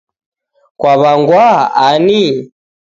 [0.79, 1.47] Kwaw'angwa
[1.89, 2.21] ani?